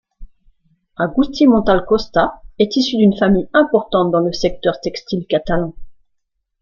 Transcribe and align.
Agustí 0.97 1.45
Montal 1.47 1.85
Costa 1.85 2.41
est 2.57 2.75
issu 2.75 2.97
d'une 2.97 3.15
famille 3.15 3.47
importante 3.53 4.09
dans 4.11 4.19
le 4.21 4.33
secteur 4.33 4.81
textile 4.81 5.27
catalan. 5.29 5.75